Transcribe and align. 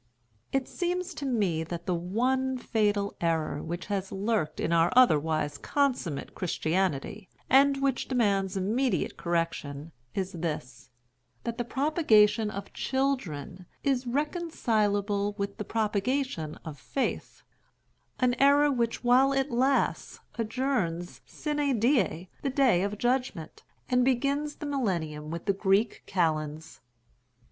It 0.51 0.67
seems 0.67 1.13
to 1.13 1.27
me 1.27 1.63
that 1.63 1.85
the 1.85 1.93
one 1.93 2.57
fatal 2.57 3.15
error 3.21 3.61
which 3.61 3.85
has 3.85 4.11
lurked 4.11 4.59
in 4.59 4.73
our 4.73 4.91
otherwise 4.95 5.59
consummate 5.59 6.33
Christianity, 6.33 7.29
and 7.51 7.83
which 7.83 8.07
demands 8.07 8.57
immediate 8.57 9.15
correction 9.15 9.91
is 10.15 10.31
this, 10.31 10.89
that 11.43 11.59
the 11.59 11.63
propagation 11.63 12.49
of 12.49 12.73
children 12.73 13.67
is 13.83 14.05
reconcileable 14.07 15.33
with 15.37 15.57
the 15.57 15.63
propagation 15.65 16.55
of 16.65 16.77
the 16.77 16.81
faith—an 16.81 18.33
error 18.39 18.71
which 18.71 19.03
while 19.03 19.33
it 19.33 19.51
lasts 19.51 20.19
adjourns 20.33 21.21
sine 21.27 21.79
die 21.79 22.27
the 22.41 22.49
day 22.49 22.81
of 22.81 22.97
judgment, 22.97 23.61
and 23.87 24.03
begins 24.03 24.55
the 24.55 24.65
Millennium 24.65 25.29
with 25.29 25.45
the 25.45 25.53
Greek 25.53 26.01
Kalends. 26.07 26.79